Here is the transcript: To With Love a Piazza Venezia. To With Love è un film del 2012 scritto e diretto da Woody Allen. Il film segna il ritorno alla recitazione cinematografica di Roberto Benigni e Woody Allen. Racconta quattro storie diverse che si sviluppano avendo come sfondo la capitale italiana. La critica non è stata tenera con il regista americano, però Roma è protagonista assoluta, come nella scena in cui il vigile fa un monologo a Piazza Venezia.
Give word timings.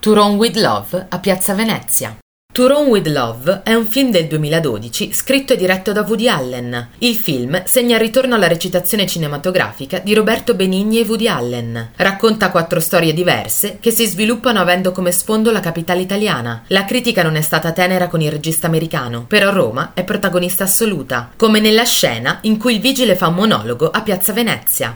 To 0.00 0.12
With 0.12 0.54
Love 0.54 1.06
a 1.08 1.18
Piazza 1.18 1.54
Venezia. 1.54 2.16
To 2.52 2.66
With 2.88 3.06
Love 3.08 3.62
è 3.64 3.74
un 3.74 3.86
film 3.86 4.10
del 4.10 4.26
2012 4.26 5.12
scritto 5.12 5.52
e 5.52 5.56
diretto 5.56 5.92
da 5.92 6.02
Woody 6.02 6.28
Allen. 6.28 6.90
Il 6.98 7.16
film 7.16 7.62
segna 7.64 7.96
il 7.96 8.00
ritorno 8.00 8.36
alla 8.36 8.46
recitazione 8.46 9.06
cinematografica 9.06 9.98
di 9.98 10.14
Roberto 10.14 10.54
Benigni 10.54 11.00
e 11.00 11.04
Woody 11.04 11.26
Allen. 11.26 11.90
Racconta 11.96 12.50
quattro 12.50 12.78
storie 12.78 13.12
diverse 13.12 13.78
che 13.80 13.90
si 13.90 14.06
sviluppano 14.06 14.60
avendo 14.60 14.92
come 14.92 15.10
sfondo 15.10 15.50
la 15.50 15.60
capitale 15.60 16.00
italiana. 16.00 16.62
La 16.68 16.84
critica 16.84 17.24
non 17.24 17.34
è 17.34 17.42
stata 17.42 17.72
tenera 17.72 18.06
con 18.06 18.20
il 18.20 18.30
regista 18.30 18.68
americano, 18.68 19.24
però 19.26 19.52
Roma 19.52 19.90
è 19.94 20.04
protagonista 20.04 20.62
assoluta, 20.62 21.30
come 21.36 21.58
nella 21.58 21.84
scena 21.84 22.38
in 22.42 22.56
cui 22.56 22.74
il 22.74 22.80
vigile 22.80 23.16
fa 23.16 23.26
un 23.26 23.34
monologo 23.34 23.90
a 23.90 24.02
Piazza 24.02 24.32
Venezia. 24.32 24.86